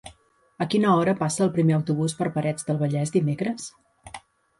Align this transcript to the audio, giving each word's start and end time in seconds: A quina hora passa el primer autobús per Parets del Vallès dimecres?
A 0.63 0.65
quina 0.73 0.93
hora 1.01 1.13
passa 1.19 1.43
el 1.45 1.51
primer 1.57 1.75
autobús 1.77 2.15
per 2.21 2.29
Parets 2.37 2.65
del 2.71 2.81
Vallès 2.81 3.13
dimecres? 3.17 3.69